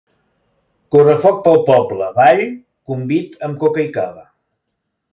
Correfoc 0.95 1.37
pel 1.49 1.61
poble, 1.69 2.09
ball, 2.21 2.43
convit 2.93 3.39
amb 3.49 3.63
coca 3.67 3.89
i 3.89 3.89
cava. 4.03 4.29